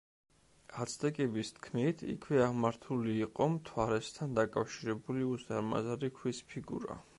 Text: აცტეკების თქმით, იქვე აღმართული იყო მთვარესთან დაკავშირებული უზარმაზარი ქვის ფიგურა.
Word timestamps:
აცტეკების 0.85 1.51
თქმით, 1.57 2.01
იქვე 2.13 2.39
აღმართული 2.45 3.13
იყო 3.27 3.47
მთვარესთან 3.59 4.35
დაკავშირებული 4.41 5.29
უზარმაზარი 5.37 6.13
ქვის 6.19 6.45
ფიგურა. 6.53 7.01